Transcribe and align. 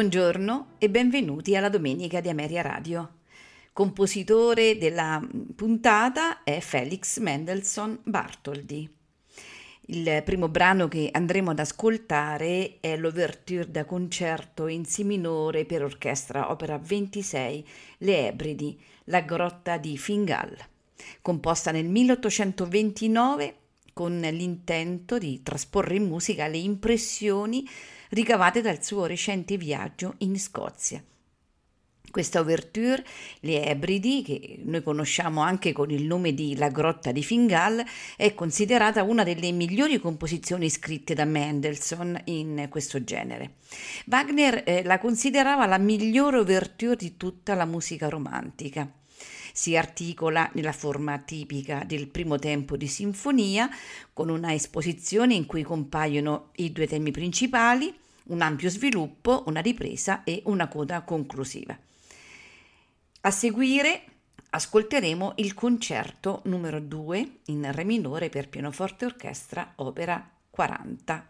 Buongiorno 0.00 0.76
e 0.78 0.88
benvenuti 0.88 1.54
alla 1.54 1.68
Domenica 1.68 2.22
di 2.22 2.30
Ameria 2.30 2.62
Radio. 2.62 3.16
Compositore 3.74 4.78
della 4.78 5.22
puntata 5.54 6.42
è 6.42 6.58
Felix 6.60 7.18
Mendelssohn 7.18 7.98
Bartholdy. 8.04 8.88
Il 9.88 10.22
primo 10.24 10.48
brano 10.48 10.88
che 10.88 11.10
andremo 11.12 11.50
ad 11.50 11.58
ascoltare 11.58 12.78
è 12.80 12.96
l'Ouverture 12.96 13.70
da 13.70 13.84
concerto 13.84 14.68
in 14.68 14.86
Si 14.86 15.04
minore 15.04 15.66
per 15.66 15.84
orchestra 15.84 16.50
opera 16.50 16.78
26 16.78 17.68
Le 17.98 18.28
Ebridi, 18.28 18.80
la 19.04 19.20
grotta 19.20 19.76
di 19.76 19.98
Fingal, 19.98 20.56
composta 21.20 21.72
nel 21.72 21.90
1829 21.90 23.54
con 23.92 24.18
l'intento 24.18 25.18
di 25.18 25.42
trasporre 25.42 25.96
in 25.96 26.06
musica 26.06 26.46
le 26.46 26.56
impressioni 26.56 27.68
ricavate 28.10 28.60
dal 28.60 28.82
suo 28.82 29.06
recente 29.06 29.56
viaggio 29.56 30.14
in 30.18 30.38
Scozia. 30.38 31.02
Questa 32.10 32.40
ouverture, 32.40 33.04
Le 33.40 33.66
Ebridi, 33.66 34.22
che 34.22 34.60
noi 34.64 34.82
conosciamo 34.82 35.42
anche 35.42 35.72
con 35.72 35.90
il 35.90 36.04
nome 36.04 36.34
di 36.34 36.56
La 36.56 36.68
grotta 36.68 37.12
di 37.12 37.22
Fingal, 37.22 37.84
è 38.16 38.34
considerata 38.34 39.04
una 39.04 39.22
delle 39.22 39.52
migliori 39.52 40.00
composizioni 40.00 40.68
scritte 40.68 41.14
da 41.14 41.24
Mendelssohn 41.24 42.20
in 42.24 42.66
questo 42.68 43.04
genere. 43.04 43.58
Wagner 44.06 44.64
eh, 44.66 44.82
la 44.82 44.98
considerava 44.98 45.66
la 45.66 45.78
migliore 45.78 46.38
ouverture 46.38 46.96
di 46.96 47.16
tutta 47.16 47.54
la 47.54 47.64
musica 47.64 48.08
romantica. 48.08 48.90
Si 49.60 49.76
articola 49.76 50.50
nella 50.54 50.72
forma 50.72 51.18
tipica 51.18 51.84
del 51.84 52.08
primo 52.08 52.38
tempo 52.38 52.78
di 52.78 52.86
sinfonia, 52.88 53.68
con 54.14 54.30
una 54.30 54.54
esposizione 54.54 55.34
in 55.34 55.44
cui 55.44 55.62
compaiono 55.62 56.48
i 56.54 56.72
due 56.72 56.86
temi 56.86 57.10
principali, 57.10 57.94
un 58.28 58.40
ampio 58.40 58.70
sviluppo, 58.70 59.44
una 59.48 59.60
ripresa 59.60 60.24
e 60.24 60.40
una 60.46 60.66
coda 60.66 61.02
conclusiva. 61.02 61.78
A 63.20 63.30
seguire 63.30 64.04
ascolteremo 64.48 65.34
il 65.36 65.52
concerto 65.52 66.40
numero 66.46 66.80
2 66.80 67.40
in 67.48 67.70
Re 67.70 67.84
minore 67.84 68.30
per 68.30 68.48
pianoforte 68.48 69.04
e 69.04 69.08
orchestra, 69.08 69.74
opera 69.76 70.26
40 70.48 71.29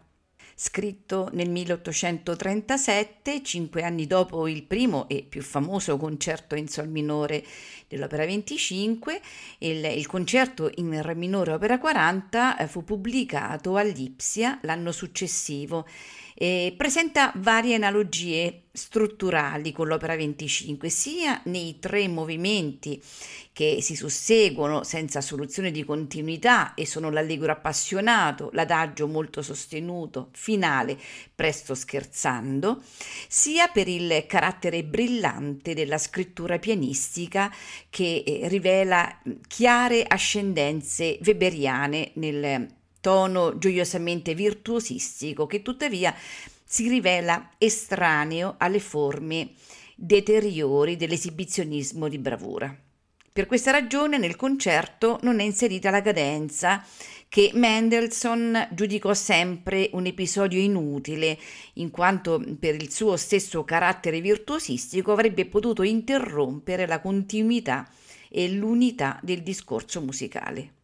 scritto 0.63 1.27
nel 1.31 1.49
1837, 1.49 3.41
cinque 3.41 3.81
anni 3.81 4.05
dopo 4.05 4.47
il 4.47 4.61
primo 4.61 5.09
e 5.09 5.25
più 5.27 5.41
famoso 5.41 5.97
concerto 5.97 6.53
in 6.53 6.67
sol 6.67 6.87
minore 6.87 7.43
dell'opera 7.87 8.27
25, 8.27 9.21
il, 9.57 9.83
il 9.83 10.05
concerto 10.05 10.69
in 10.75 11.01
re 11.01 11.15
minore 11.15 11.53
opera 11.53 11.79
40 11.79 12.57
eh, 12.57 12.67
fu 12.67 12.83
pubblicato 12.83 13.75
a 13.75 13.81
Lipsia 13.81 14.59
l'anno 14.61 14.91
successivo 14.91 15.87
e 16.33 16.73
presenta 16.77 17.31
varie 17.35 17.75
analogie 17.75 18.63
strutturali 18.73 19.71
con 19.71 19.87
l'opera 19.87 20.15
25, 20.15 20.89
sia 20.89 21.41
nei 21.45 21.77
tre 21.79 22.07
movimenti 22.07 23.01
che 23.53 23.79
si 23.81 23.95
susseguono 23.95 24.83
senza 24.83 25.19
soluzione 25.19 25.71
di 25.71 25.83
continuità 25.83 26.73
e 26.73 26.85
sono 26.85 27.09
l'allegro 27.09 27.51
appassionato, 27.51 28.49
l'adagio 28.53 29.07
molto 29.07 29.41
sostenuto, 29.41 30.29
finale, 30.31 30.97
presto 31.35 31.75
scherzando, 31.75 32.81
sia 33.27 33.67
per 33.67 33.89
il 33.89 34.25
carattere 34.25 34.83
brillante 34.83 35.73
della 35.73 35.97
scrittura 35.97 36.59
pianistica 36.59 37.53
che 37.89 38.23
eh, 38.25 38.47
rivela 38.47 39.19
chiare 39.47 40.05
ascendenze 40.07 41.19
weberiane 41.21 42.11
nel 42.15 42.79
tono 43.01 43.57
gioiosamente 43.57 44.33
virtuosistico 44.33 45.47
che 45.47 45.61
tuttavia 45.61 46.15
si 46.63 46.87
rivela 46.87 47.49
estraneo 47.57 48.55
alle 48.57 48.79
forme 48.79 49.49
deteriori 49.95 50.95
dell'esibizionismo 50.95 52.07
di 52.07 52.17
bravura. 52.17 52.73
Per 53.33 53.45
questa 53.45 53.71
ragione 53.71 54.17
nel 54.17 54.35
concerto 54.35 55.17
non 55.21 55.39
è 55.39 55.43
inserita 55.43 55.89
la 55.89 56.01
cadenza 56.01 56.85
che 57.29 57.51
Mendelssohn 57.53 58.67
giudicò 58.71 59.13
sempre 59.13 59.89
un 59.93 60.05
episodio 60.05 60.59
inutile, 60.59 61.39
in 61.75 61.91
quanto 61.91 62.43
per 62.59 62.75
il 62.75 62.91
suo 62.91 63.15
stesso 63.15 63.63
carattere 63.63 64.19
virtuosistico 64.19 65.13
avrebbe 65.13 65.45
potuto 65.45 65.81
interrompere 65.81 66.85
la 66.85 66.99
continuità 66.99 67.89
e 68.29 68.51
l'unità 68.51 69.17
del 69.23 69.43
discorso 69.43 70.01
musicale. 70.01 70.80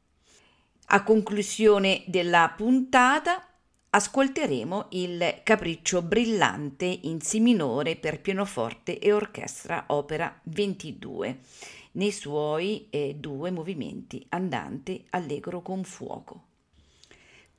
A 0.89 1.03
conclusione 1.03 2.05
della 2.07 2.53
puntata 2.55 3.45
ascolteremo 3.89 4.85
il 4.91 5.41
Capriccio 5.43 6.01
brillante 6.01 6.85
in 6.85 7.19
Si 7.19 7.41
minore 7.41 7.97
per 7.97 8.21
pianoforte 8.21 8.97
e 8.97 9.11
orchestra 9.11 9.83
opera 9.87 10.39
22 10.43 11.39
nei 11.93 12.13
suoi 12.13 12.87
eh, 12.89 13.15
due 13.19 13.51
movimenti 13.51 14.25
andante 14.29 15.03
allegro 15.09 15.61
con 15.61 15.83
fuoco. 15.83 16.46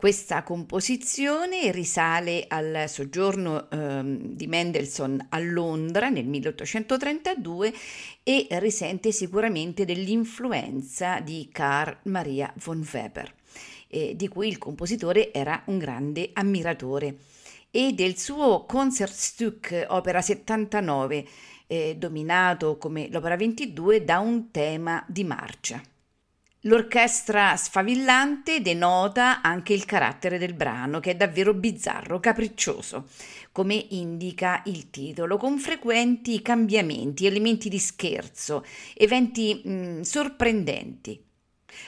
Questa 0.00 0.44
composizione 0.44 1.72
risale 1.72 2.44
al 2.46 2.84
soggiorno 2.86 3.68
eh, 3.68 4.16
di 4.32 4.46
Mendelssohn 4.46 5.26
a 5.30 5.40
Londra 5.40 6.08
nel 6.08 6.24
1832 6.24 7.74
e 8.22 8.46
risente 8.60 9.10
sicuramente 9.10 9.84
dell'influenza 9.84 11.18
di 11.18 11.48
Carl 11.50 11.98
Maria 12.04 12.54
von 12.58 12.86
Weber, 12.92 13.34
eh, 13.88 14.14
di 14.14 14.28
cui 14.28 14.46
il 14.46 14.58
compositore 14.58 15.32
era 15.32 15.64
un 15.66 15.78
grande 15.78 16.30
ammiratore, 16.32 17.16
e 17.68 17.92
del 17.92 18.16
suo 18.16 18.66
Concertstück 18.66 19.86
opera 19.88 20.22
79, 20.22 21.26
eh, 21.66 21.96
dominato 21.98 22.78
come 22.78 23.08
l'opera 23.10 23.36
22 23.36 24.04
da 24.04 24.20
un 24.20 24.52
tema 24.52 25.04
di 25.08 25.24
marcia. 25.24 25.82
L'orchestra 26.68 27.56
sfavillante 27.56 28.60
denota 28.60 29.40
anche 29.40 29.72
il 29.72 29.86
carattere 29.86 30.36
del 30.36 30.52
brano, 30.52 31.00
che 31.00 31.12
è 31.12 31.16
davvero 31.16 31.54
bizzarro, 31.54 32.20
capriccioso, 32.20 33.08
come 33.52 33.86
indica 33.90 34.60
il 34.66 34.90
titolo, 34.90 35.38
con 35.38 35.56
frequenti 35.56 36.42
cambiamenti, 36.42 37.24
elementi 37.24 37.70
di 37.70 37.78
scherzo, 37.78 38.66
eventi 38.94 39.62
mh, 39.64 39.70
mm, 39.70 40.00
sorprendenti. 40.02 41.24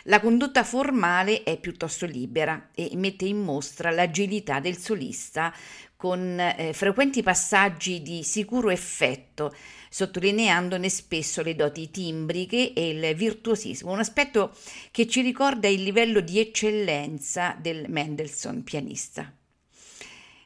La 0.04 0.18
condotta 0.18 0.64
formale 0.64 1.42
è 1.42 1.58
piuttosto 1.58 2.06
libera 2.06 2.70
e 2.74 2.90
mette 2.94 3.26
in 3.26 3.38
mostra 3.38 3.90
l'agilità 3.90 4.60
del 4.60 4.78
solista 4.78 5.52
con 5.94 6.40
eh, 6.40 6.72
frequenti 6.72 7.22
passaggi 7.22 8.00
di 8.00 8.22
sicuro 8.22 8.70
effetto, 8.70 9.54
sottolineandone 9.90 10.88
spesso 10.88 11.42
le 11.42 11.56
doti 11.56 11.90
timbriche 11.90 12.72
e 12.72 12.90
il 12.90 13.14
virtuosismo, 13.16 13.90
un 13.90 13.98
aspetto 13.98 14.56
che 14.92 15.08
ci 15.08 15.20
ricorda 15.20 15.66
il 15.66 15.82
livello 15.82 16.20
di 16.20 16.38
eccellenza 16.38 17.56
del 17.60 17.86
Mendelssohn 17.88 18.62
pianista. 18.62 19.30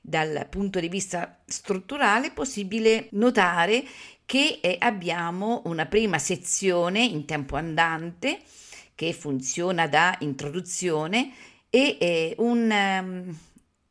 Dal 0.00 0.46
punto 0.50 0.80
di 0.80 0.88
vista 0.88 1.42
strutturale 1.44 2.28
è 2.28 2.32
possibile 2.32 3.08
notare 3.12 3.84
che 4.26 4.58
eh, 4.62 4.76
abbiamo 4.80 5.62
una 5.66 5.86
prima 5.86 6.18
sezione 6.18 7.04
in 7.04 7.26
tempo 7.26 7.56
andante 7.56 8.40
che 8.94 9.12
funziona 9.12 9.86
da 9.86 10.16
introduzione 10.20 11.32
e 11.68 11.96
eh, 12.00 12.34
un 12.38 12.70
um, 12.70 13.36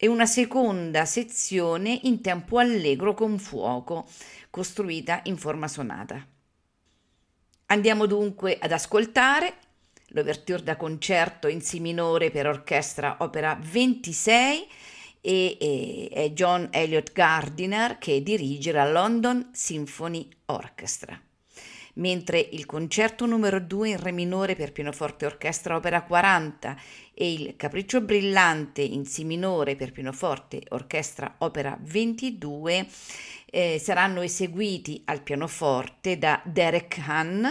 e 0.03 0.07
una 0.07 0.25
seconda 0.25 1.05
sezione 1.05 1.97
in 2.03 2.19
tempo 2.19 2.57
allegro 2.57 3.13
con 3.13 3.39
fuoco, 3.39 4.05
costruita 4.53 5.21
in 5.23 5.35
forma 5.35 5.67
sonata. 5.67 6.23
Andiamo 7.65 8.05
dunque 8.05 8.59
ad 8.61 8.71
ascoltare 8.71 9.55
l'ouverture 10.09 10.61
da 10.61 10.75
concerto 10.75 11.47
in 11.47 11.59
Si 11.59 11.79
minore 11.79 12.29
per 12.29 12.45
orchestra 12.45 13.17
opera 13.21 13.57
26 13.59 14.67
e, 15.21 16.07
è 16.11 16.29
John 16.33 16.67
Elliott 16.69 17.13
Gardiner 17.13 17.97
che 17.97 18.21
dirige 18.21 18.71
la 18.71 18.91
London 18.91 19.50
Symphony 19.53 20.29
Orchestra 20.45 21.19
mentre 21.93 22.39
il 22.39 22.65
concerto 22.65 23.25
numero 23.25 23.59
2 23.59 23.89
in 23.89 23.99
re 23.99 24.11
minore 24.11 24.55
per 24.55 24.71
pianoforte 24.71 25.25
orchestra 25.25 25.75
opera 25.75 26.03
40 26.03 26.75
e 27.13 27.33
il 27.33 27.55
capriccio 27.55 28.01
brillante 28.01 28.81
in 28.81 29.05
si 29.05 29.23
minore 29.23 29.75
per 29.75 29.91
pianoforte 29.91 30.61
orchestra 30.69 31.35
opera 31.39 31.77
22 31.79 32.87
eh, 33.45 33.79
saranno 33.79 34.21
eseguiti 34.21 35.03
al 35.05 35.21
pianoforte 35.21 36.17
da 36.17 36.41
Derek 36.43 36.99
Hahn 37.05 37.45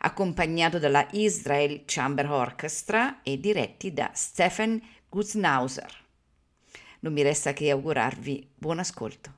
accompagnato 0.00 0.78
dalla 0.78 1.06
Israel 1.12 1.82
Chamber 1.84 2.30
Orchestra 2.30 3.22
e 3.22 3.40
diretti 3.40 3.92
da 3.92 4.10
Stephen 4.14 4.80
Guznauser. 5.08 6.06
Non 7.00 7.12
mi 7.12 7.22
resta 7.22 7.52
che 7.52 7.70
augurarvi 7.70 8.50
buon 8.54 8.78
ascolto. 8.78 9.37